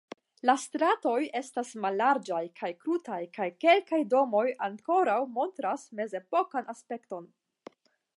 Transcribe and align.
La 0.49 0.53
stratoj 0.59 1.17
estas 1.39 1.73
mallarĝaj 1.83 2.39
kaj 2.61 2.69
krutaj 2.85 3.19
kaj 3.39 3.47
kelkaj 3.65 3.99
domoj 4.15 4.43
ankoraŭ 4.69 5.19
montras 5.37 5.85
mezepokan 6.01 6.73
aspekton. 6.75 7.29